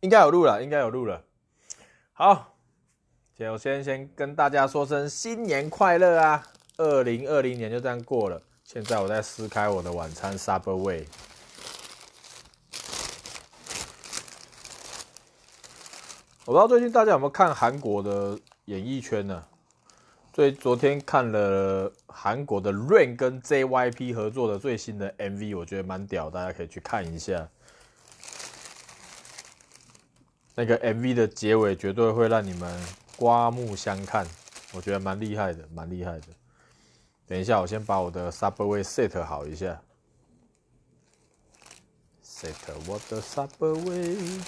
[0.00, 1.22] 应该有录了，应该有录了。
[2.12, 2.54] 好，
[3.38, 6.46] 首先先跟大家说声新年快乐啊！
[6.76, 8.40] 二零二零年就这样过了。
[8.64, 11.04] 现在我在撕开我的晚餐 Subway。
[16.44, 19.44] 我不知道最近大家有没有看韩国的演艺圈呢？
[20.34, 27.48] 所以昨天看了韩国的 Rain 跟 JYP 合作的最新的 MV，我觉得蛮屌，大家可以去看一下。
[30.58, 32.82] 那个 MV 的结尾绝对会让你们
[33.14, 34.26] 刮目相看，
[34.72, 36.26] 我觉得蛮厉害的，蛮厉害的。
[37.26, 39.82] 等一下，我先把我的 Subway set 好一下
[42.24, 42.54] ，set
[42.86, 44.40] 我的 Subway。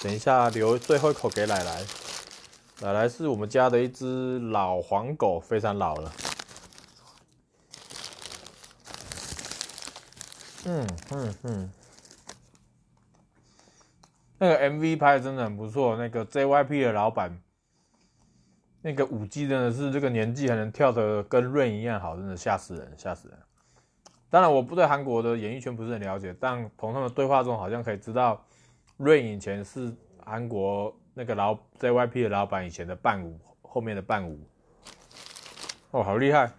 [0.00, 1.84] 等一下，留最后一口给奶奶。
[2.82, 6.12] 奶奶是我们家的一只老黄狗，非常老了。
[10.66, 11.72] 嗯嗯嗯。
[14.38, 17.36] 那个 MV 拍的真的很不错，那个 JYP 的老板，
[18.82, 23.38] 那个舞技真的是这个年纪还能跳得跟 Rain 一样好，真的吓死人，吓死人。
[24.28, 28.44] 当然，我不对韩国的演艺圈不是很了解，但从他们对话中好像可以知道
[28.98, 34.46] ，Rain 以前是韩国那个老 JYP 的老板以前的伴舞，后面的伴舞。
[35.92, 36.50] 哦，好厉害！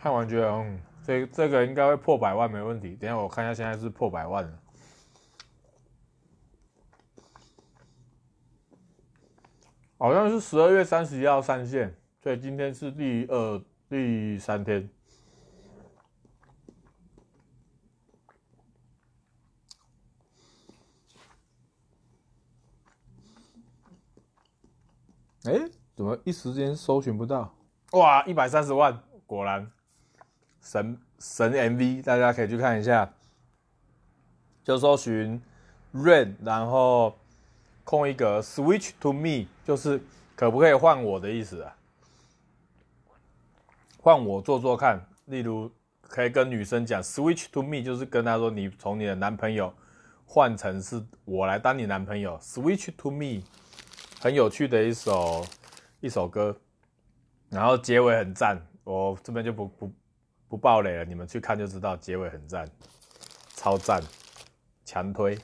[0.00, 2.96] 看完觉得，嗯，这这个应该会破百万没问题。
[2.96, 4.59] 等下我看一下，现在是破百万了。
[10.02, 14.88] 好像是十二月三十一号上线，所以今天是第二、第三天。
[25.44, 27.54] 哎、欸，怎么一时间搜寻不到？
[27.92, 29.70] 哇，一百三十万，果然
[30.62, 33.12] 神神 MV，大家可以去看一下。
[34.64, 35.42] 就搜寻
[35.92, 37.14] Rain，然后。
[37.90, 40.00] 空一个 Switch to me，就是
[40.36, 41.76] 可不可以换我的意思啊？
[43.98, 45.68] 换我做做看，例如
[46.00, 49.74] 可以跟女生讲 Switch to me，就是跟她说你从你的男朋友
[50.24, 52.38] 换成是我来当你男朋友。
[52.38, 53.42] Switch to me，
[54.20, 55.44] 很有趣的一首
[55.98, 56.56] 一首歌，
[57.48, 59.92] 然后结尾很赞，我这边就不不
[60.46, 62.64] 不爆雷了，你们去看就知道结尾很赞，
[63.56, 64.00] 超赞，
[64.84, 65.36] 强推。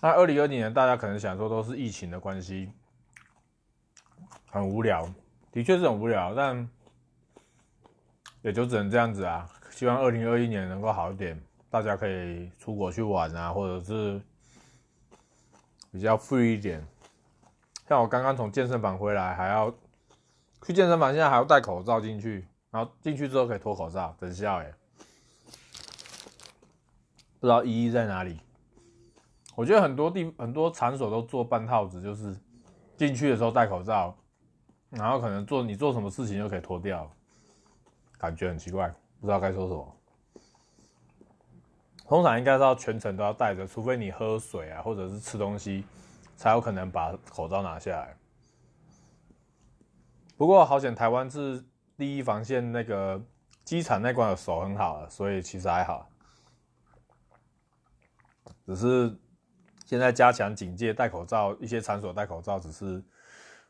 [0.00, 2.70] 那二零二零年，大家可能想说都是疫情的关系，
[4.50, 5.08] 很无聊，
[5.50, 6.68] 的确是很无聊，但
[8.42, 9.50] 也就只能这样子啊。
[9.70, 14.20] 希望二零二一年能够好一点，大家可以出国去玩啊，或者是
[15.90, 16.86] 比较富裕一点。
[17.88, 19.70] 像我刚刚从健身房回来，还要
[20.64, 24.72] 去健身房，现在还要戴口罩进去，然后进去之后可以脱口罩，等笑哎，
[27.40, 28.40] 不知道意义在哪里。
[29.56, 32.38] 我觉得很多地很多场所都做半套子，就是
[32.94, 34.14] 进去的时候戴口罩，
[34.90, 37.10] 然后可能做你做什么事情就可以脱掉，
[38.18, 38.86] 感觉很奇怪，
[39.18, 39.96] 不知道该说什么。
[42.04, 45.86] 通常应该是要全程都要戴着，除非你喝水啊或者是吃东西，
[46.36, 48.14] 才有可能把口罩拿下来。
[50.36, 51.64] 不过好险，台湾是
[51.96, 53.18] 第一防线，那个
[53.64, 56.06] 机场那关的守很好了，所以其实还好，
[58.66, 59.18] 只是。
[59.86, 63.00] 现在加强警戒，戴口罩，一些场所戴口罩，只是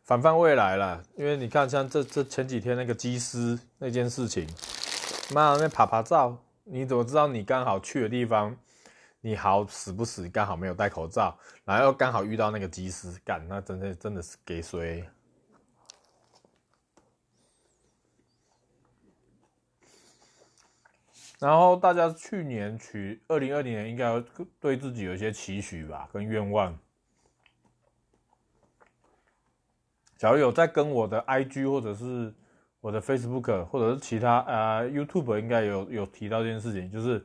[0.03, 1.03] 防范未来了。
[1.15, 4.49] 因为你看，像这这前几天那个机师那件事情，
[5.33, 8.57] 妈的那爬爬照，你怎么知道你刚好去的地方，
[9.21, 15.07] 你好死不死刚好没有戴口罩，然后又刚好遇到那个机师，干，那真的真的是给谁？
[21.39, 24.25] 然后大家去年取二零二零年应该要
[24.59, 26.79] 对自己有一些期许吧，跟愿望。
[30.17, 32.33] 假如有在跟我的 IG 或者是
[32.81, 37.23] 我的 Facebook 或者是其他啊、YouTube 应该有有提到这件事情，就是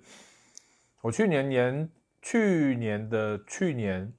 [1.00, 1.90] 我去年年
[2.22, 4.12] 去年的去年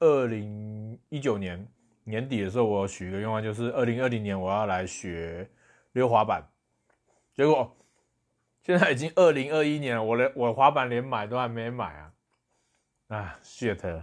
[0.00, 1.64] 二零一九年
[2.02, 5.48] 年底的时候，我许一个愿望，就是二零二零年我要来学
[5.92, 6.42] 溜滑板，
[7.36, 7.72] 结果。
[8.68, 12.12] 现在已经二零二一年了，我连我滑板连买都还没买啊！
[13.08, 14.02] 啊，shit！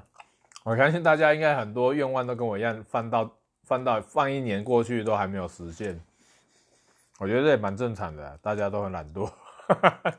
[0.63, 6.03] 我相信大家应该很多愿望都跟我一样，放到放到放一年过去都还没有实现。
[7.19, 9.31] 我觉得这也蛮正常的，大家都很懒惰。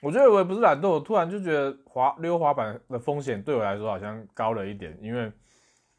[0.00, 5.32] 我觉得我也不是懒惰，我突然就觉得滑溜滑板的风险对我来说好像高了一点，因为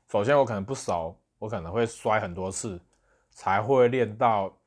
[0.10, 2.80] 首先我可能不熟，我可能会摔很多次
[3.32, 4.58] 才会练到。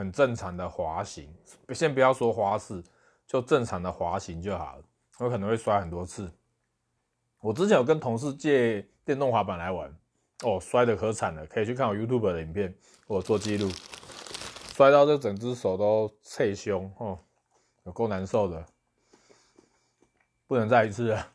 [0.00, 1.28] 很正常的滑行，
[1.74, 2.82] 先不要说花式，
[3.26, 4.84] 就正常的滑行就好了。
[5.18, 6.32] 我可能会摔很多次。
[7.40, 9.94] 我之前有跟同事借电动滑板来玩，
[10.42, 12.74] 哦，摔得可惨了，可以去看我 YouTube 的影片，
[13.06, 13.70] 我做记录，
[14.74, 17.18] 摔到这整只手都脆胸，哦，
[17.84, 18.64] 有够难受的，
[20.46, 21.26] 不能再一次了。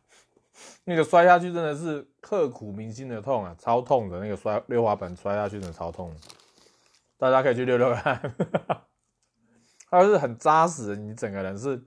[0.86, 4.20] 那个摔下去真的是刻骨铭心的痛啊，超痛的。
[4.20, 6.12] 那个摔溜滑板摔下去真的超痛，
[7.18, 8.36] 大家可以去溜溜看，
[9.90, 11.82] 它是很扎实，你整个人是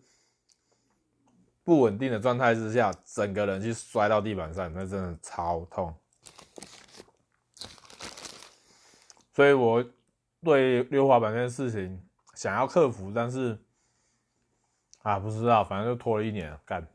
[1.63, 5.95] 不稳定的状态之下，整个人去摔到地板上，那真的超痛。
[9.35, 9.85] 所以我
[10.43, 12.03] 对溜滑板这件事情
[12.35, 13.63] 想要克服，但是
[15.03, 16.89] 啊，不知道，反正就拖了一年干。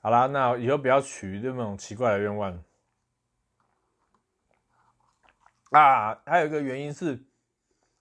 [0.00, 2.64] 好啦，那以后不要许这种奇怪的愿望
[5.72, 6.18] 啊！
[6.24, 7.18] 还有一个原因是，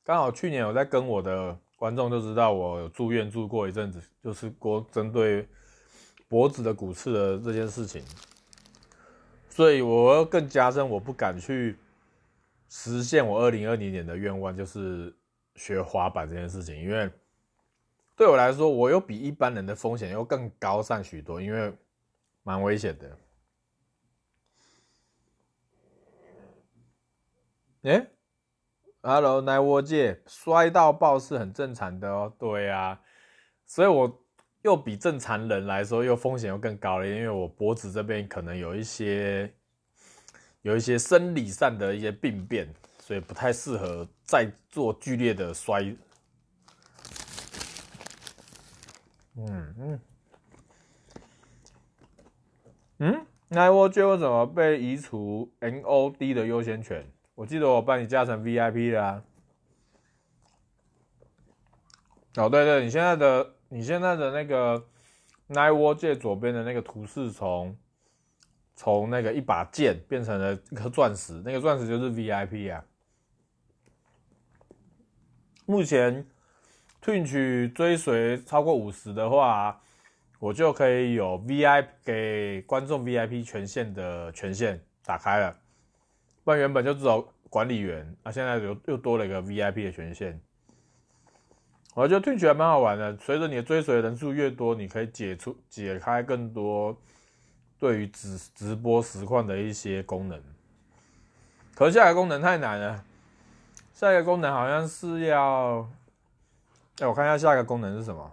[0.03, 5.47] 刚好去年我在跟我的观众就知道，我有住院住过一阵子，就是过针对
[6.27, 8.03] 脖子的骨刺的这件事情，
[9.49, 11.75] 所以我更加深我不敢去
[12.69, 15.13] 实现我二零二零年的愿望，就是
[15.55, 17.09] 学滑板这件事情，因为
[18.15, 21.73] 对我来说，我又比一般人的风险又更高上许多，因为。
[22.43, 23.07] 蛮危险的。
[27.83, 28.07] 哎
[29.01, 32.31] ，Hello，奈沃界摔到爆是很正常的哦。
[32.37, 33.01] 对啊，
[33.65, 34.23] 所以我
[34.61, 39.51] 又比正常人来说又风险又更高了，因为我脖子这边可能有一些
[40.61, 45.81] 有一些生理上的一些病变，所以不太适合再做剧烈的摔。
[49.37, 49.99] 嗯嗯。
[52.99, 57.03] 嗯，那我最后怎么被移除 NOD 的优先权？
[57.35, 59.23] 我记得我帮你加成 VIP 啦、
[62.35, 64.77] 哦，对对，你现在的你现在的那个
[65.49, 67.77] Night War 界左边的那个图示从
[68.75, 72.83] 从那个一把剑变成了一颗钻石，那个钻石就是 VIP 啊。
[75.65, 76.25] 目前
[77.01, 79.81] Twitch 追随超过五十的话。
[80.41, 85.55] 我就可以有 VIP 给观众 VIP 权限的权限打开了，
[86.43, 90.41] 不然原本就只有管理员，啊，现在又又多了一个 VIP 的权限。
[91.93, 96.97] 我觉得 Twitch 还蛮好玩的，随着你的追随人数越多，你可以解除解开更多
[97.77, 100.41] 对于直直播实况的一些功能。
[101.75, 103.03] 可是下一个功能太难了，
[103.93, 105.87] 下一个功能好像是要，
[106.99, 108.31] 哎，我看一下下一个功能是什么。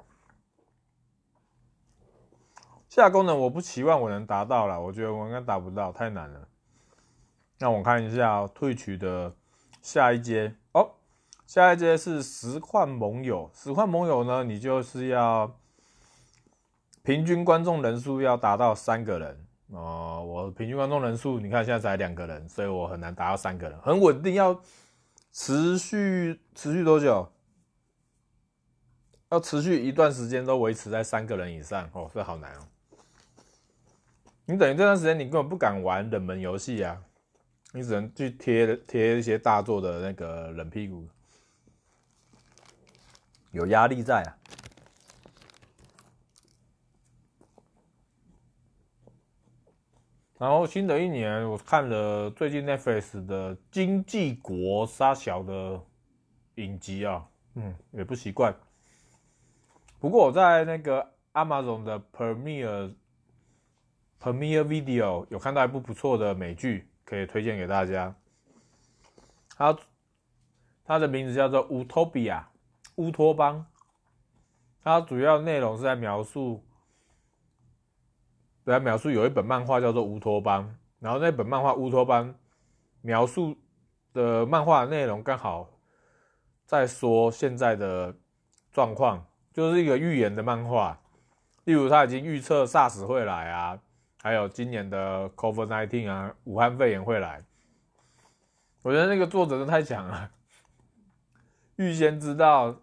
[2.89, 6.48] 下功能我不期望我能达到了，我觉得我应该达不到，太难了。
[7.59, 9.35] 那我看一下 Twitch 的
[9.83, 10.91] 下一阶哦，
[11.47, 13.51] 下一阶是实况盟友。
[13.53, 15.57] 实况盟友呢，你就是要
[17.03, 20.25] 平均观众人数要达到三个人哦。
[20.25, 24.35] 我平均观众人数你看现在才两个人，所以我很难达到三个人，很稳定。
[24.35, 24.61] 要
[25.33, 27.29] 持续持续多久？
[29.31, 32.61] 要持续一段时间都维持在三个人以上哦，这好难哦。
[34.47, 37.03] 你等于这段时间你根本不敢玩冷门游戏啊，
[37.73, 41.07] 你只能去贴贴一些大作的那个冷屁股，
[43.53, 44.31] 有压力在啊。
[50.39, 55.85] 然后新的一年，我看了最近 Netflix 的《经济国杀小》的
[56.55, 58.55] 影集啊，嗯，也不习惯。
[59.99, 62.95] 不过我在那个 Amazon 的 Premier。
[64.21, 68.15] Premier Video 有看到一部不错的美剧，可以推荐给大家。
[69.57, 69.75] 它
[70.85, 72.51] 它的名字叫做《乌托比亚》，
[72.97, 73.65] 乌托邦。
[74.83, 76.63] 它主要内容是在描述，
[78.63, 80.65] 在描述有一本漫画叫做《乌托邦》，
[80.99, 82.29] 然后那本漫画《乌托邦》
[83.01, 83.57] 描述
[84.13, 85.71] 的漫画内容刚好
[86.67, 88.15] 在说现在的
[88.71, 91.01] 状况，就是一个预言的漫画。
[91.65, 93.79] 例如，他已经预测 SARS 会来啊。
[94.23, 97.43] 还有今年的 COVID-19 啊，武汉肺炎会来。
[98.83, 100.31] 我觉得那个作者真的太强了，
[101.77, 102.81] 预先知道，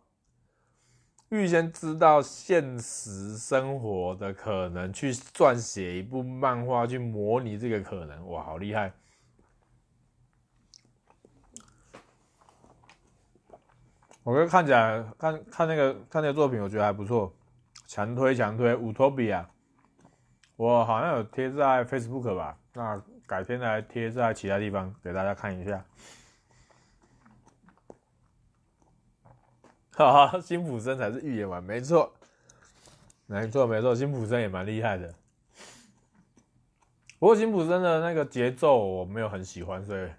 [1.30, 8.94] 预先知道现实生活的可能，去撰写一部漫画去模拟这个可能，哇，好厉害！
[14.24, 17.34] 我觉得看起来，看看那个看那个作品，我觉得还不错，
[17.88, 19.50] 强推强推，乌托比亚。
[20.56, 25.84] 我好像有贴在 Facebook 吧，那改天来贴在其他地方给大家看一下。
[29.98, 32.14] 哈哈，辛普森才是预言王，没错，
[33.26, 35.14] 没错没错，辛普森也蛮厉害的。
[37.18, 40.10] 不过辛普森的那个节奏我没有很喜欢，所以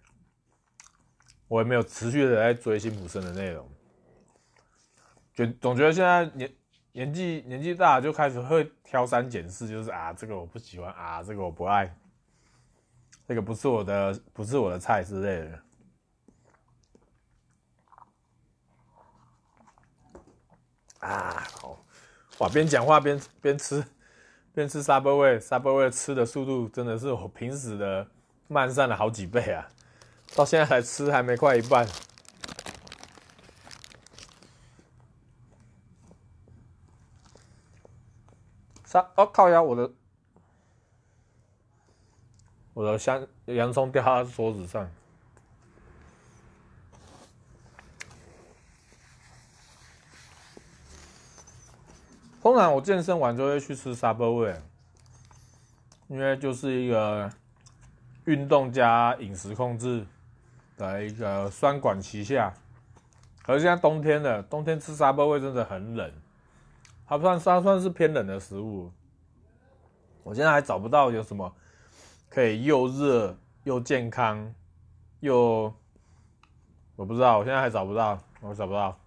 [1.46, 3.70] 我也没有持续的在追辛普森的内容。
[5.34, 6.50] 觉总觉得现在年
[6.96, 11.94] 年纪年纪大，就开始会挑三拣四，就是啊，这个我不喜欢啊，这个我不爱，
[13.28, 15.60] 这个不是我的，不是我的菜之类的。
[21.00, 21.84] 啊，好，
[22.38, 23.84] 哇，边讲话边边吃，
[24.54, 28.08] 边吃 Subway，Subway 吃的速度真的是我平时的
[28.48, 29.68] 慢上了好几倍啊！
[30.34, 31.86] 到现在才吃还没快一半。
[38.96, 39.10] 啥？
[39.14, 39.60] 哦，靠呀！
[39.60, 39.92] 我的
[42.72, 44.90] 我的香洋葱掉在桌子上。
[52.40, 54.56] 通常我健身完就会去吃 Subway，
[56.08, 57.30] 因为就是一个
[58.24, 60.06] 运动加饮食控制
[60.78, 62.54] 的一个双管齐下。
[63.42, 66.10] 可是现在冬天了，冬天吃 Subway 真的很冷，
[67.06, 68.92] 它算它算是偏冷的食物。
[70.22, 71.54] 我现在还找不到有什么
[72.28, 74.52] 可以又热又健康
[75.20, 75.72] 又，
[76.96, 78.98] 我不知道，我现在还找不到，我找不到。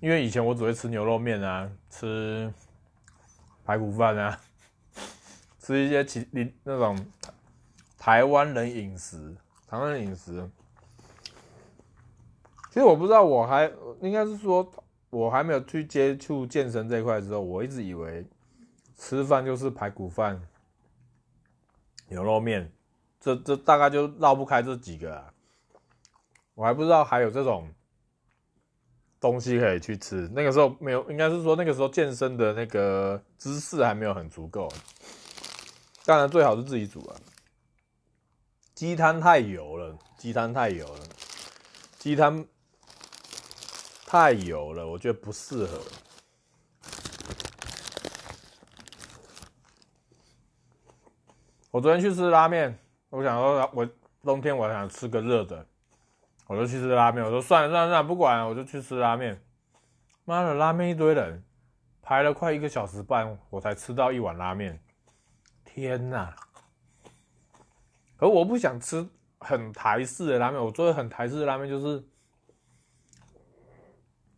[0.00, 2.52] 因为以前我只会吃牛肉面啊，吃
[3.64, 4.40] 排骨饭啊，
[5.60, 6.98] 吃一些其你那种
[7.98, 9.36] 台湾人饮食，
[9.68, 10.50] 台湾人饮食。
[12.70, 14.68] 其实我不知道，我还应该是说，
[15.10, 18.26] 我还没有去接触健身这一块之后，我一直以为
[18.96, 20.40] 吃饭就是排骨饭、
[22.08, 22.72] 牛肉面，
[23.20, 25.32] 这这大概就绕不开这几个啊。
[26.54, 27.68] 我还不知道还有这种。
[29.22, 34.66] 东西可以去吃，那个时候没有，应该是说那个时候健身的那个知识还没有很足够。
[36.06, 37.14] 当然最好是自己煮啊。
[38.74, 41.04] 鸡汤太油了，鸡汤太油了，
[41.98, 42.42] 鸡汤
[44.12, 45.80] 太油了，我觉得不适合。
[51.70, 52.76] 我昨天去吃拉面，
[53.08, 53.88] 我想说，我
[54.24, 55.64] 冬天我想吃个热的。
[56.48, 59.40] 我就去吃拉面，我说算了算了算了，不管了，我就去吃拉面。
[60.24, 61.44] 妈的，拉面一堆人，
[62.02, 64.82] 排了快一个小时半，我才吃到一碗拉面。
[65.64, 66.34] 天哪！
[68.18, 72.04] 而我不想吃很台式的拉面，我做的很台式的拉面就是，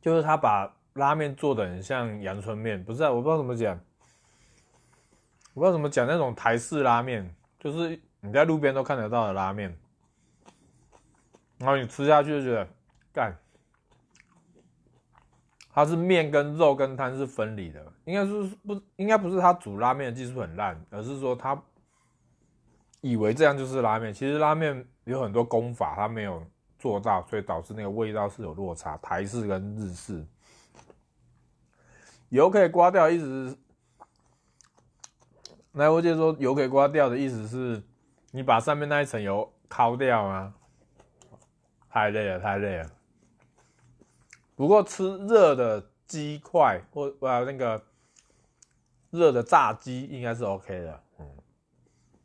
[0.03, 3.11] 就是他把拉面做的很像阳春面，不是啊？
[3.11, 3.81] 我不知道怎么讲，
[5.55, 9.75] 我不知道怎么讲那种台式拉面，就是你在路边都看得到的拉面。
[11.59, 12.69] 然后你吃下去就觉得，
[13.13, 13.39] 干，
[15.73, 21.57] 它是面跟肉跟汤是分离的，应该是不应该不是他煮拉面的技术很烂，而是说他
[23.01, 26.45] 以为这样就是拉面，其实拉面有很多功法他没有
[26.83, 30.27] 做到，所以导致那个味道是有落差，台式跟日式。
[32.31, 33.57] 油可以刮掉，意思是，
[35.71, 37.81] 那我就说油可以刮掉的意思是，
[38.33, 40.53] 你把上面那一层油抠掉啊。
[41.89, 42.91] 太累了，太累了。
[44.57, 47.81] 不过吃热的鸡块或呃那个
[49.11, 51.27] 热的炸鸡应该是 OK 的，嗯，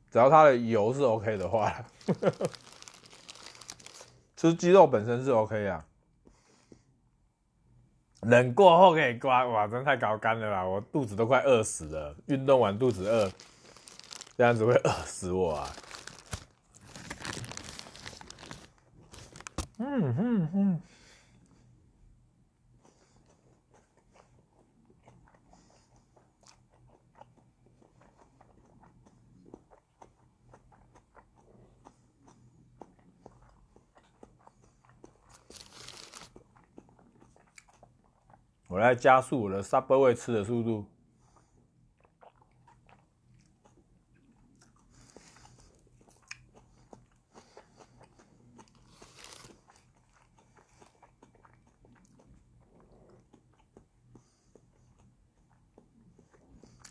[0.09, 1.85] 只要它的油是 OK 的话，
[4.37, 5.83] 吃鸡肉本身是 OK 啊。
[8.21, 10.63] 冷过后可以刮，哇，真太高干了啦！
[10.63, 13.31] 我肚子都快饿死了，运动完肚子饿，
[14.35, 15.69] 这样子会饿死我啊！
[19.77, 20.81] 嗯嗯嗯，
[38.67, 40.85] 我来加速我的 Subway 吃的速度。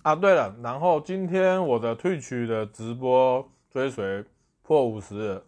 [0.02, 4.24] 啊，对了，然后今天我的 Twitch 的直播追随
[4.62, 5.44] 破五十，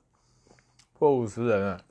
[0.98, 1.84] 破五十人了。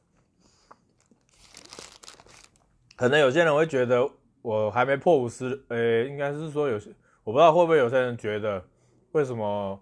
[2.97, 4.09] 可能有些人会觉得
[4.47, 6.89] 我还没破五十，诶，应该是说有些，
[7.25, 8.65] 我不知道会不会有些人觉得，
[9.11, 9.77] 为什么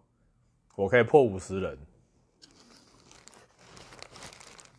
[0.74, 1.78] 我可以破五十人？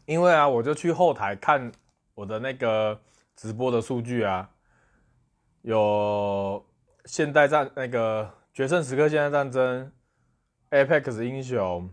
[0.04, 1.70] 因为啊，我就去后台看
[2.16, 3.00] 我的那个
[3.36, 4.50] 直播的数据啊，
[5.62, 6.66] 有
[7.04, 9.92] 现代战那个决胜时刻现代战争
[10.70, 11.88] ，Apex 英雄，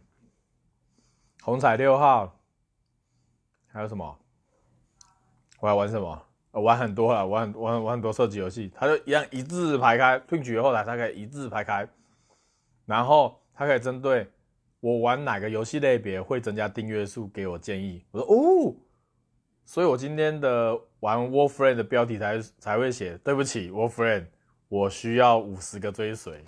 [1.44, 2.40] 红彩六号，
[3.68, 4.18] 还有什么？
[5.60, 6.26] 我要玩什么？
[6.54, 11.88] 我玩很多了，玩很玩玩很多射击游戏，它就一样一字排开退曲后台它可以一字排开，
[12.86, 14.28] 然后它可以针对
[14.80, 18.06] 我玩哪个游戏类别会增加订阅数给我建议。
[18.12, 18.76] 我说哦，
[19.66, 24.28] 所以我今天的玩 Warframe 的标题才才会写，对不起 Warframe，
[24.70, 26.46] 我需要五十个追随，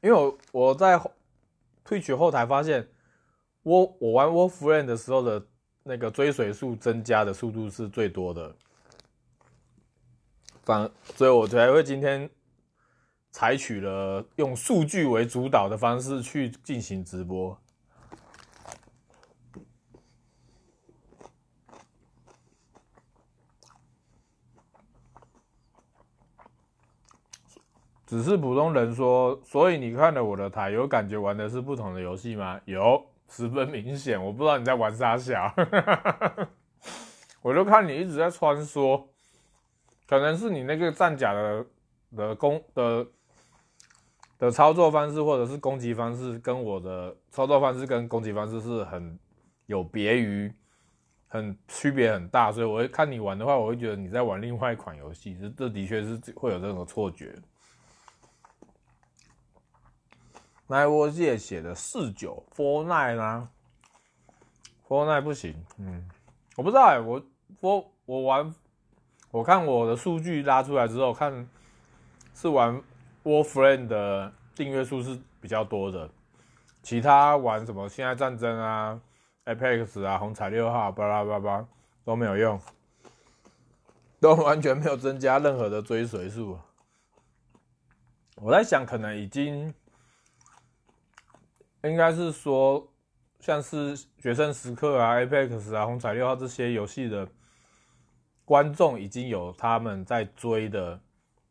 [0.00, 1.00] 因为我我在
[1.84, 2.86] 退曲后台发现，
[3.62, 5.46] 我我玩 Warframe 的时候的。
[5.82, 8.54] 那个追随数增加的速度是最多的，
[11.16, 12.28] 所以我才会今天
[13.30, 17.58] 采取了用数据为主导的方式去进行直播。
[28.06, 32.60] 只是普通人说，所以你看了我的台，有感觉玩的是不同的游戏吗？
[32.64, 33.06] 有。
[33.32, 35.54] 十分明显，我不知道你在玩啥小，
[37.42, 39.09] 我就看你一直在穿梭，
[40.10, 41.66] 可能是你那个战甲的
[42.16, 43.06] 的攻的
[44.40, 49.16] 的操作方式，或者是攻击方式，跟我的操作方式跟攻击方式是很
[49.66, 50.52] 有别于，
[51.28, 57.32] 很区别很大，所以我会看你玩的话，我会觉得你在玩另外一款游戏，这这的确是会有这种错觉。
[60.66, 63.48] 那我也写的四九，four nine 呢
[64.88, 66.04] ？four nine 不行，嗯，
[66.56, 67.24] 我不知道哎、我
[67.60, 68.52] 我我玩，
[69.30, 71.48] 我看我的数据拉出来之后，看
[72.34, 72.82] 是玩
[73.24, 76.10] Warframe 的订阅数是比较多的，
[76.82, 79.00] 其他玩什么现代战争啊、
[79.44, 81.66] Apex 啊、红彩六号、巴拉巴拉
[82.04, 82.60] 都没有用，
[84.20, 86.58] 都 完全没有增加任何的追随数。
[88.36, 89.72] 我在想，可能已经。
[91.82, 92.86] 应该是说，
[93.38, 97.26] 像是《决胜时刻》啊、Apex 啊、红彩六号这些游戏的
[98.50, 101.00] 观众已经有他们在追的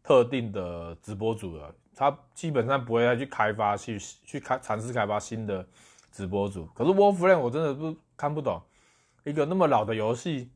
[0.04, 5.66] 特定的直播主了，他基本上不会再去开发、去去开尝试开发新的
[6.12, 6.66] 直播主。
[6.76, 8.62] 可是《Warframe》我真的不看不懂，
[9.24, 10.52] 一个那么老的游戏，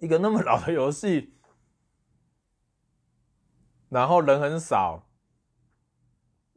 [0.00, 1.32] 一个那么老的游戏，
[3.88, 5.06] 然后人很少，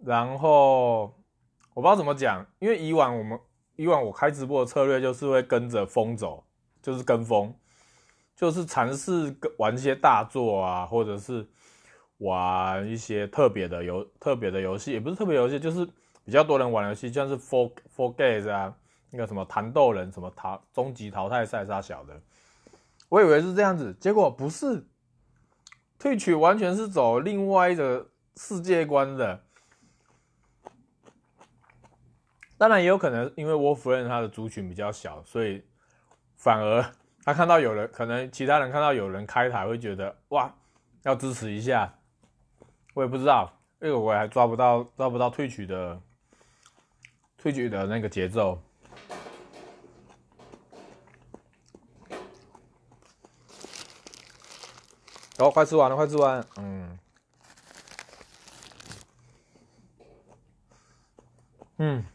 [0.04, 1.16] 然后。
[1.76, 3.40] 我不知道怎么讲，因为以往我们
[3.76, 6.44] 以往我开直播的策略就是会跟着风走，
[6.82, 7.56] 就是跟风，
[8.42, 11.48] 就是尝试玩一些大作啊，或者是
[12.18, 15.86] 玩一些特别的游特别的游戏，也不是特别游戏，就是
[16.26, 18.76] 比较多人玩游戏，像是 For For Games 啊，
[19.12, 22.20] 那个什么弹豆人，什么淘终极淘汰赛啥小的，
[23.10, 24.88] 我以为是这样子，结果不是
[26.00, 29.44] 退曲完全是走另外一个世界观的。
[32.58, 35.64] 当然也有可能，因为 Warframe 它的族群比较小，所以
[36.36, 36.84] 反而
[37.24, 40.54] 他看到有人，可能其他人看到有人开台，会觉得哇，
[41.04, 41.94] 要支持一下。
[42.94, 46.02] 我也不知道，因为我还抓不到抓不到退取的
[47.38, 48.62] 退取的那个节奏。
[55.38, 57.00] 哦，快吃完了，快吃完，嗯，
[61.78, 62.06] 嗯。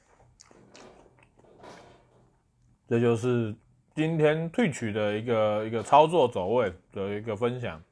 [2.89, 3.53] 这就是
[3.97, 7.83] 今天退取的一个一个操作走位的一个分享。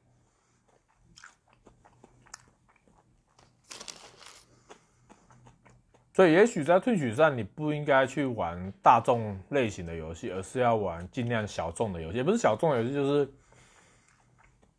[6.13, 12.17] 所以，也许在退取上，你不应该去玩大众类型的游戏，而是要玩尽量小众的游戏。
[12.17, 13.33] 也不是小众游戏，就是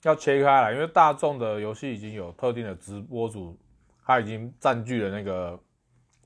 [0.03, 3.59] 要切开来，因为大众的游戏已经有特定的直播主，
[4.05, 5.59] 他已经占据了那个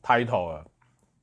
[0.03, 0.67] title 了。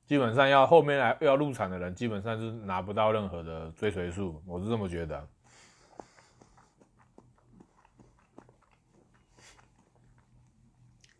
[0.08, 5.28] 基本上要后面来要入场的人，基本上是拿不到任何的追随数，我是这么觉得。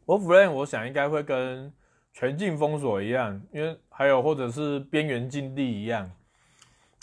[0.07, 1.71] Warframe 我想应该会跟
[2.15, 6.11] 全境封锁一样，因为还有或者是边缘禁地一样，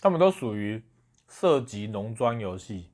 [0.02, 0.84] 他们都属于
[1.30, 2.90] 涉及农庄游戏，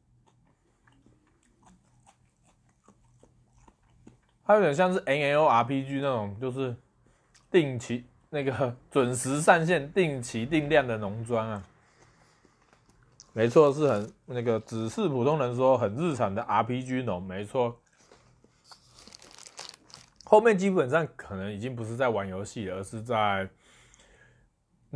[4.43, 6.75] 它有点像是 N L R P G 那种，就是
[7.49, 8.10] 定期。
[8.31, 11.63] 那个 准时上线、定期定量的农庄啊，
[13.33, 17.77] 没错，是很那个，只是普通人说很日常的 RPG 农，没错。
[20.23, 23.49] 后面基本上可能已经不是在玩游戏，而是在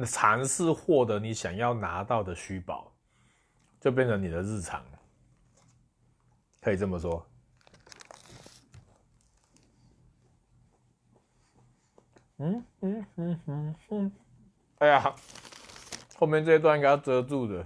[0.05, 2.93] 尝试获得你想要拿到的虚宝，
[3.81, 4.81] 就变成你的日常。
[6.61, 7.27] 可以这么说。
[12.37, 14.11] 嗯嗯嗯嗯嗯，
[14.79, 15.15] 哎呀，
[16.17, 17.65] 后面这一段应该要遮住的，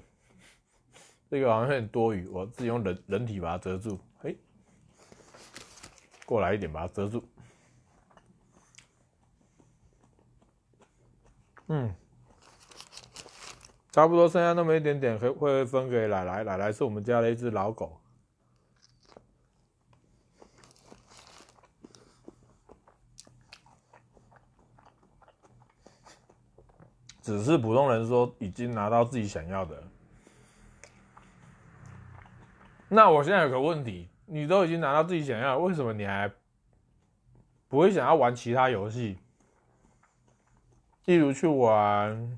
[1.29, 3.99] 这个好像有点多余，我自己用人人体把它遮住。
[4.19, 4.37] 嘿，
[6.25, 7.27] 过来一点，把它遮住。
[11.67, 11.93] 嗯，
[13.91, 16.43] 差不多剩下那么一点点，会会分给奶奶。
[16.43, 17.99] 奶奶是我们家的一只老狗。
[27.29, 29.83] 只是普通人说已经拿到自己想要的，
[32.87, 36.27] 那我现在有个问题，你都已经拿到自己想要，为什么你还
[37.67, 39.19] 不会想要玩其他游戏？
[41.05, 42.35] 例如去玩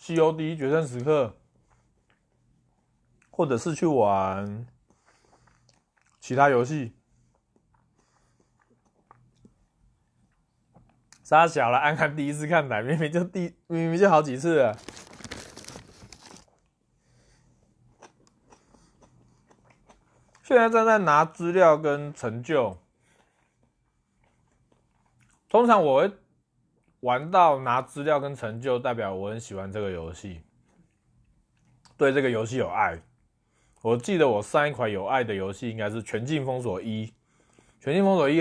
[0.14, 1.28] 《COD 决胜时刻》，
[3.30, 4.66] 或者是去玩
[6.20, 6.92] 其他游戏。
[11.28, 14.78] 杀小了，安安第一次看台， 明明就第明明就好几次了。
[20.42, 22.78] 现在正在拿资料跟成就，
[25.50, 26.10] 通常我会
[27.00, 30.40] 玩到拿资料跟成就，代表我很喜欢这个游戏，
[31.98, 32.98] 对这个游戏有爱。
[33.82, 37.04] 我记得我上一款有爱的游戏应该是《全境封锁一》，
[37.78, 38.40] 《全境封锁一》，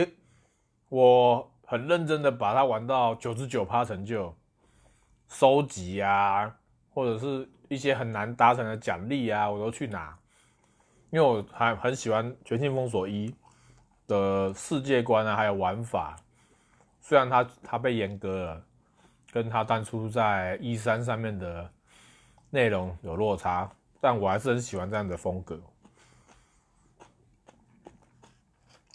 [0.88, 1.52] 我。
[1.69, 4.34] 很认真的把它玩到九十九趴成就，
[5.27, 6.56] 收集啊，
[6.93, 10.17] 或者是一些很难达成的奖励啊，我都去拿，
[11.10, 13.30] 因为我还很喜欢《全境封锁一》
[14.08, 16.15] 的世界观啊，还有玩法。
[17.01, 18.63] 虽然它它被阉割了，
[19.34, 21.69] 跟它当初在一三上面的
[22.49, 25.60] 内容有落差，但我还是很喜欢这样的风格。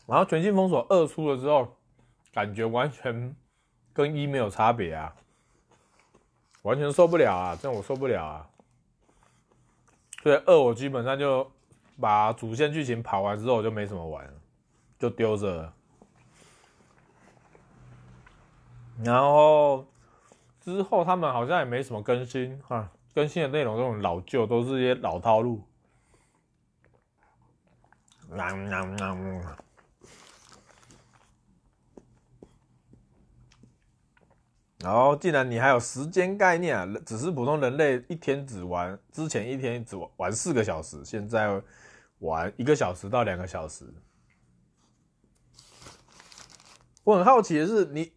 [0.07, 1.77] 然后《全境封锁二》出了之后。
[2.33, 3.37] 感觉完全
[3.93, 5.15] 跟一没有差别啊，
[6.63, 7.59] 完全受不了啊！
[7.61, 8.49] 这样我受不了啊！
[10.23, 11.51] 所以二我基本上就
[12.01, 14.33] 把主线剧情跑完之后，我就没什么玩，
[14.99, 15.75] 就丢着了。
[19.05, 19.85] 然后
[20.61, 25.63] 之后他们好像也没什么更新哈，更新的内容这种老旧，都是一些老套路。
[34.83, 41.63] 然后，既然你还有时间概念啊，只是普通人类一天只玩，之前一天只玩四个小时，现在
[42.19, 43.85] 玩一个小时到两个小时。
[47.05, 48.13] 我很好奇的是，你，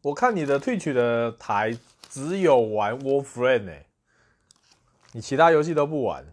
[0.00, 3.86] 我看你的退取的台只有玩 Warframe 欸，
[5.12, 6.24] 你其他游戏都不玩？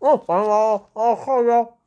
[0.00, 1.77] 哦，完了，哦，好呀。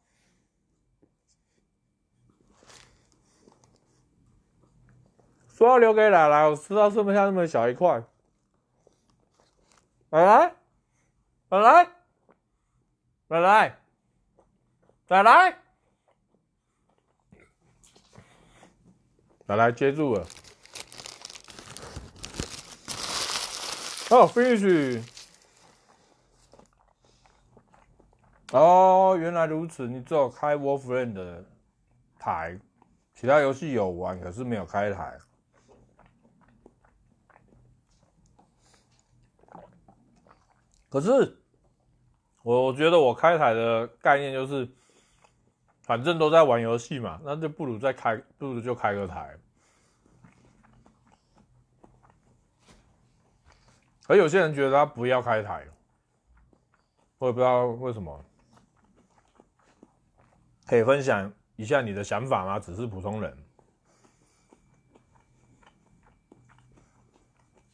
[5.61, 8.01] 说要留给奶奶，我吃到剩不下那么小一块。
[10.09, 10.55] 奶奶，
[11.49, 11.87] 奶奶，
[13.27, 13.77] 奶奶，
[15.07, 15.57] 奶奶，
[19.45, 20.25] 奶奶接住了。
[24.09, 25.03] 哦，finish。
[28.51, 31.45] 哦，原来如此，你只有开 Warframe 的
[32.17, 32.59] 台，
[33.13, 35.19] 其他游戏有玩，可是没有开台。
[40.91, 41.37] 可是，
[42.43, 44.67] 我我觉得我开台的概念就是，
[45.83, 49.37] 反正都在玩游戏嘛，那就不如再开，不如就开个台。
[54.07, 55.65] 而有些人觉得他不要开台，
[57.19, 58.25] 我也不知道为什么。
[60.67, 62.59] 可以分享一下你的想法吗？
[62.59, 63.37] 只是普通人，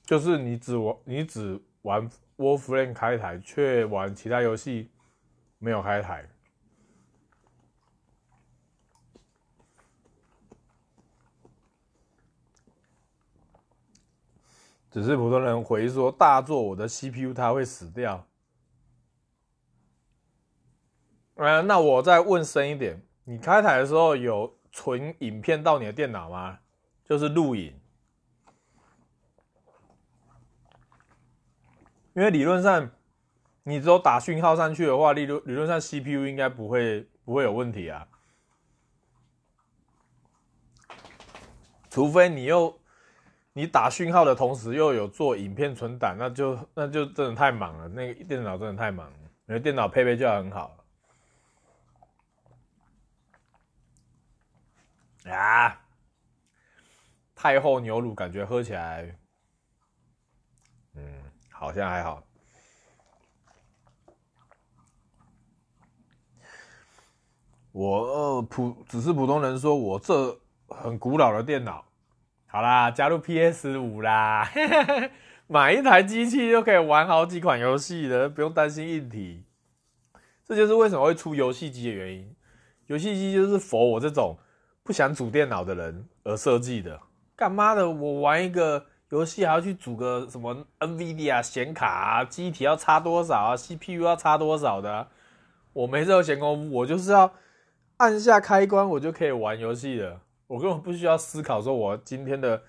[0.04, 2.08] 就是你只玩，你只玩。
[2.38, 4.90] Warframe 开台，却玩其他游戏
[5.58, 6.30] 没有开台，
[14.92, 18.26] 只是普通人回说大作，我的 CPU 它会死掉。
[21.36, 26.60] 呃，那我再问深一点，你开台的时候有存影片到你的电脑吗？
[27.04, 27.80] 就是录影。
[32.18, 32.90] 因为理论上，
[33.62, 38.08] 你只有打讯号上去的话，理论理论上 CPU 应该不会不会有问题啊，
[41.92, 42.82] 除非你又
[43.54, 47.88] 你打讯号的同时又有做影片存档，那就那就真的太忙了。
[47.90, 50.76] 那个电脑真的太忙了，你的电脑配备就要很好。
[55.30, 55.86] 啊，
[57.36, 59.16] 太后牛乳感觉喝起来，
[61.58, 62.24] 好像还好。
[67.72, 71.86] 我呃普只是普通人，说我这很古老的电脑。
[72.46, 74.50] 好啦，加入 PS 五啦，
[75.48, 79.44] 买一台机器就可以玩好几款游戏的，不用担心硬体。
[80.46, 82.36] 这就是为什么会出游戏机的原因。
[82.88, 84.38] 游戏机就是佛我这种
[84.82, 87.00] 不想组电脑的人而设计的。
[87.36, 87.88] 干嘛的？
[87.90, 95.08] 我玩一个游戏还要去组个什么 NVIDIA 显卡啊，机体要差多少啊，CPU 要差多少的？
[95.72, 97.32] 我没这个闲工夫，我就是要
[97.98, 100.22] 按下开关，我就可以玩游戏了。
[100.48, 102.62] 我根本不需要思考，说我今天的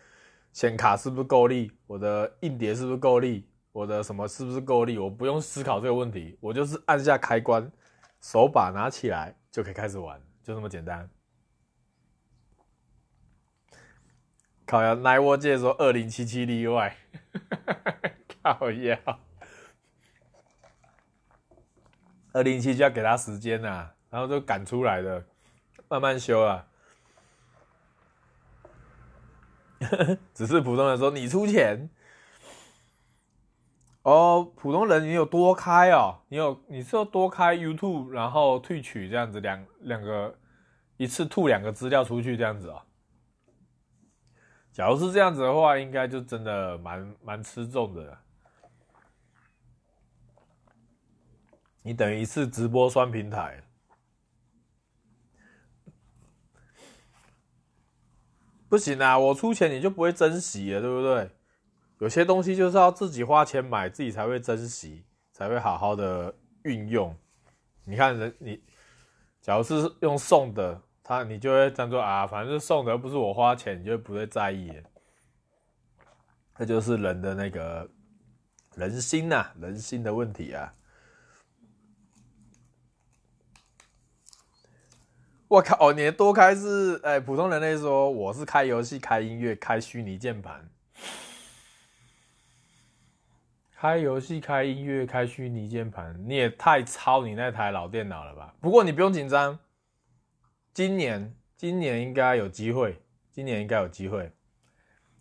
[0.53, 7.69] 显卡是不是够力，我的硬碟是不是够力，我的什么是不是够力，我不用思考这个问题，我就是按下开关，
[8.21, 11.09] 手把拿起来就可以开始玩，就这么简单。
[14.69, 16.95] 靠呀，奈沃界说二零七七例外，
[18.45, 18.99] 靠呀，
[22.35, 25.25] 二零七七要给他时间呐、啊，然后就赶出来的，
[25.89, 26.67] 慢慢修啊。
[30.35, 31.89] 只是普通人说你出钱
[34.03, 40.37] 哦，普通人你有多开哦，你有你是要多开 YouTube，然后退取这样子两两个
[40.99, 42.83] 一次吐两个资料出去这样子哦。
[44.79, 48.17] 假如是这样子的话，应该就真的蛮蛮吃重的。
[51.83, 53.61] 你等于一次直播双平台。
[58.69, 59.19] 不行啊！
[59.19, 61.29] 我出钱你就不会珍惜了，对不对？
[61.99, 67.13] 有些东西就是要自己花钱买，自己才会珍惜，才会好好的运用。
[67.83, 68.63] 你看人，你
[69.41, 74.71] 假如是用送的，他你就会当做啊，反正送的，又不是我花钱，你就不会在意。
[76.55, 77.89] 这就是人的那个
[78.75, 80.75] 人心呐、啊，人心的问题啊。
[85.49, 85.79] 我靠！
[85.81, 90.69] 哦，你多开是，哎，普通人类说我是开游戏、开音乐、开虚拟键盘，
[93.75, 98.55] 开游戏、开音乐、开虚拟键盘，你也太操你那台老电脑了吧？
[98.61, 99.59] 不过你不用紧张，
[100.79, 102.97] 今年今年应该有机会，
[103.33, 104.31] 今年应该有机会。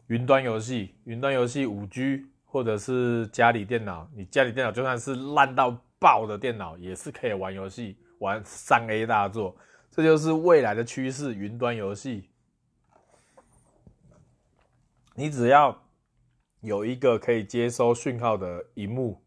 [0.06, 9.58] 云端游戏，云端游戏五 G 或者是家里电脑，你家里电脑就算是烂到爆的电脑，也是可以玩游戏，玩三 A 大作。
[9.89, 12.30] 这就是未来的趋势，云端游戏。
[15.15, 15.88] 你只要
[16.62, 19.24] 有一个可以接收讯号的荧幕，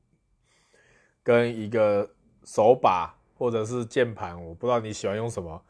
[1.24, 2.08] 跟一个
[2.44, 5.60] 手把或者是键盘，我不知道你喜欢用什么，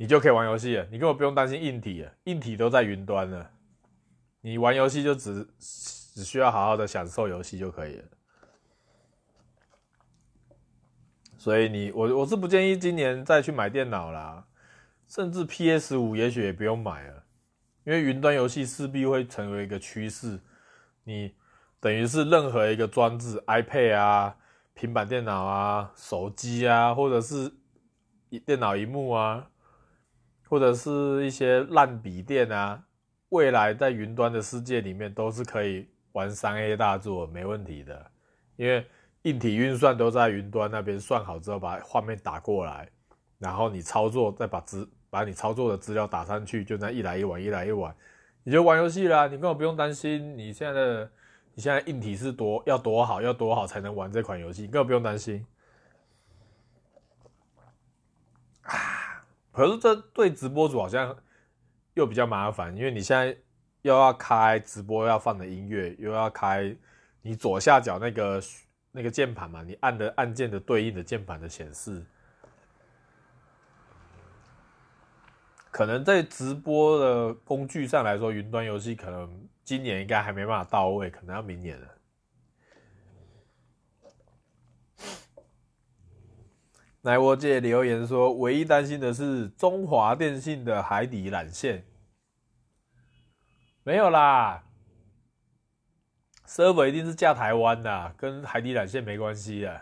[0.00, 0.86] 你就可以玩游戏了。
[0.90, 3.50] 你根本不用担心硬体了，硬体都在云端了。
[4.40, 8.04] 你玩游戏就只只需要好好的享受游戏就可以了。
[11.36, 14.42] 所以你我我是不建议今年再去买电脑啦，
[15.06, 17.22] 甚至 PS 五也许也不用买了，
[17.84, 20.40] 因为云端游戏势必会成为一个趋势。
[21.04, 21.34] 你
[21.78, 24.36] 等于是任何一个装置，iPad 啊、
[24.72, 27.52] 平板电脑啊、手机啊，或者是
[28.46, 29.50] 电脑荧幕啊，
[30.50, 32.84] 或者是一些烂笔电啊，
[33.30, 38.10] 未来在云端的世界里面都是可以玩三 A 大作，没问题的，
[38.56, 38.84] 因为。
[39.24, 42.88] 硬体运算都在云端那边算好之后，把画面打过来，
[43.38, 47.94] 然后你操作，再把资把你操作的资料打上去，就那一来一往，一来一往，
[48.44, 49.24] 你就玩游戏啦。
[49.26, 51.10] 你根本不用担心你现在的
[51.52, 55.44] 你现在硬体是多要多好，要多好才能玩这款游戏，你根本不用担心。
[59.60, 61.14] 可是这对直播主好像
[61.92, 63.36] 又比较麻烦，因为你现在
[63.82, 66.74] 又要开直播要放的音乐，又要开
[67.20, 68.40] 你左下角那个。
[68.92, 72.04] 那个键盘嘛，你按的按键的对应的键盘的显示，
[75.70, 81.86] 可能在直播的工具上来说，云端游戏可能今年应该还没办法到位，可能要明年了。
[87.02, 91.84] 来，我这留言说，唯一担心的是中华电信的海底缆线，
[93.82, 94.64] 没有啦。
[96.46, 99.80] server 一定是架台湾的，跟海底缆线没关系的。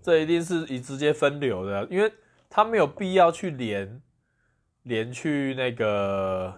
[0.00, 2.12] 这一定是以直接分流的，因为
[2.48, 4.02] 它没有必要去连
[4.82, 6.56] 连去那个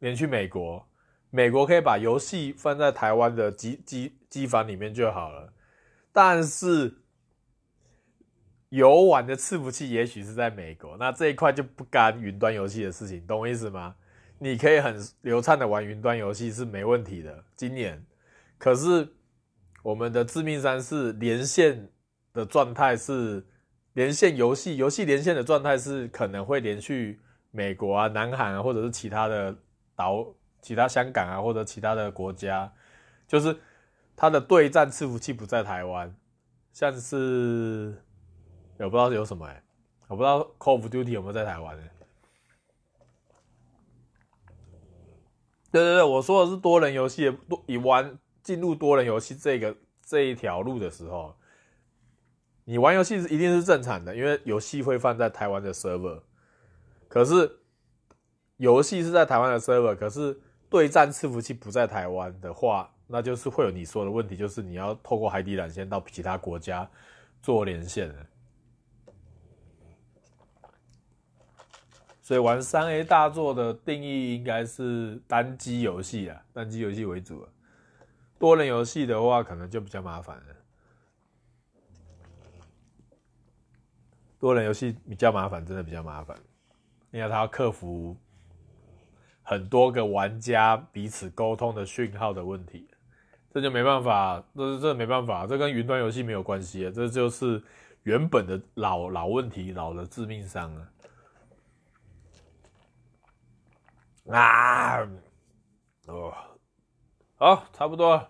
[0.00, 0.84] 连去美国，
[1.30, 5.52] 美国可以把游戏放在台湾的机机机房里面就好了，
[6.12, 6.92] 但是
[8.70, 13.94] 游玩的伺服器也许是在美国，那这一块就不干云端游戏的事情，懂我意思吗？
[14.38, 17.44] 你可以很流畅的玩云端游戏是没问题的。
[17.56, 18.04] 今年，
[18.58, 19.08] 可是
[19.82, 21.88] 我们的致命伤是连线
[22.32, 23.46] 的状态是
[23.94, 29.56] 连线游戏，游戏连线的状态是可能会连续美国啊、南韩啊，或者是其他的
[29.94, 30.26] 岛。
[30.62, 32.72] 其他香港啊，或者其他的国家，
[33.28, 33.56] 就是
[34.16, 36.12] 它的对战伺服器不在台湾，
[36.72, 37.94] 像是
[38.78, 39.62] 我不知道有什么哎、
[40.08, 41.82] 我不知道 Call of Duty 有没有在台湾呢、
[45.72, 51.34] 对对对，我说的是多人游戏，多你玩进入多人游戏这个这一条路的时候，
[52.64, 56.20] 你玩游戏是一定是正常的，因为游戏会放在台湾的 server，
[57.08, 57.58] 可是
[58.56, 60.40] 游戏是在台湾的 server，可是。
[60.68, 66.86] 对战伺服器不在台湾的话，那就是会有你说的问题，就是你要透过海底缆线到其他国家
[67.40, 68.12] 做连线。
[72.26, 77.40] 所以玩三 A 大作的定义应该是单机游戏啊，单机游戏为主。
[77.40, 77.48] 啊
[78.36, 80.44] 多人游戏的话，可能就比较麻烦了。
[84.40, 86.36] 多人游戏比较麻烦，真的比较麻烦，
[87.12, 88.16] 因为它要克服。
[89.44, 92.88] 很多个玩家彼此沟通的讯号的问题，
[93.52, 97.62] 这就没办法，这这没办法，这跟云端游戏没有关系啊，这就是
[98.02, 100.90] 原本的老老问题，老的致命伤啊！
[104.30, 105.06] 啊，
[106.06, 106.34] 哦，
[107.36, 108.28] 好，差不多，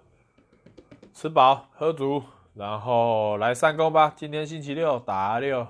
[1.12, 2.22] 吃饱喝足，
[2.54, 4.12] 然后来上工吧。
[4.16, 5.66] 今天星期六打六，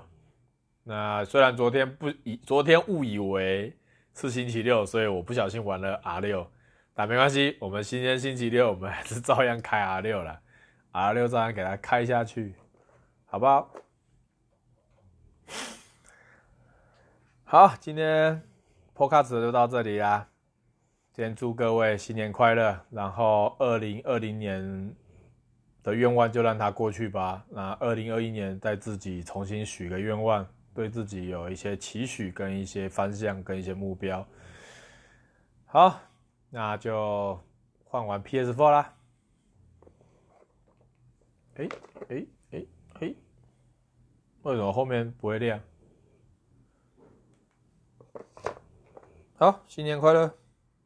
[0.83, 3.77] 那虽然昨天不以昨天误以为。
[4.19, 6.51] 是星期六，所以我不小心玩了 R 六，
[6.95, 10.41] 但没关系，我们今天星期六，我们还是照样开 R 六了
[10.91, 12.55] ，R 六照样给它开下去，
[13.27, 13.71] 好不好？
[17.43, 18.41] 好，今天
[18.97, 20.27] Podcast 就到这里啦。
[21.11, 24.95] 先祝各位新年快乐，然后二零二零年
[25.83, 27.45] 的愿望就让它过去吧。
[27.49, 30.43] 那二零二一年再自己重新许个愿望。
[30.73, 34.27] 对自己有一些期许，跟一些方向，跟一些目标。
[35.67, 35.99] 好，
[36.49, 37.39] 那就
[37.83, 38.93] 换完 PS4 啦。
[41.57, 41.69] 哎
[42.09, 42.65] 哎哎
[43.01, 43.13] 哎，
[44.41, 45.59] 为什么后面不会亮？
[49.39, 50.33] 好，新年快乐！